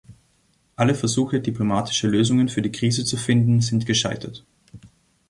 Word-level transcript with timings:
Alle 0.77 0.95
Versuche, 0.95 1.41
diplomatische 1.41 2.07
Lösungen 2.07 2.49
für 2.49 2.63
die 2.63 2.71
Krise 2.71 3.05
zu 3.05 3.17
finden, 3.17 3.61
sind 3.61 3.85
gescheitert. 3.85 4.43